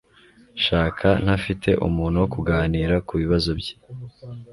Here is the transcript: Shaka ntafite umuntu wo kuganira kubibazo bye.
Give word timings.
Shaka 0.63 1.09
ntafite 1.23 1.69
umuntu 1.87 2.15
wo 2.21 2.27
kuganira 2.33 2.95
kubibazo 3.07 3.49
bye. 3.59 3.73